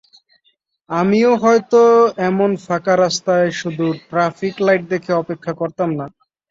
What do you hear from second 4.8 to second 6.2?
দেখে অপেক্ষা করতাম না।